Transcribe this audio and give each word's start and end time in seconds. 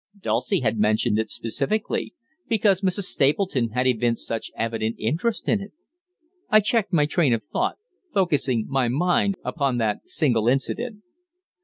Dulcie 0.19 0.61
had 0.61 0.79
mentioned 0.79 1.19
it 1.19 1.29
specially, 1.29 2.15
because 2.49 2.81
Mrs. 2.81 3.03
Stapleton 3.03 3.69
had 3.73 3.85
evinced 3.85 4.25
such 4.25 4.49
evident 4.57 4.95
interest 4.97 5.47
in 5.47 5.61
it. 5.61 5.73
I 6.49 6.59
checked 6.59 6.91
my 6.91 7.05
train 7.05 7.33
of 7.33 7.43
thought, 7.43 7.77
focussing 8.11 8.65
my 8.67 8.87
mind 8.87 9.35
upon 9.45 9.77
that 9.77 10.09
single 10.09 10.47
incident. 10.47 11.03